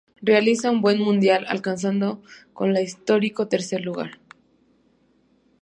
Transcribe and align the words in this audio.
Realiza 0.23 0.71
un 0.71 0.81
buen 0.81 0.97
Mundial, 0.99 1.45
alcanzando 1.47 2.23
con 2.53 2.73
la 2.73 2.79
un 2.79 2.85
histórico 2.87 3.47
tercer 3.47 3.81
lugar. 3.81 4.17